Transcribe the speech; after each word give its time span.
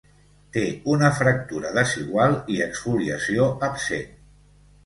Té 0.55 0.61
una 0.93 1.09
fractura 1.17 1.73
desigual 1.77 2.35
i 2.57 2.57
exfoliació 2.69 3.47
absent. 3.71 4.13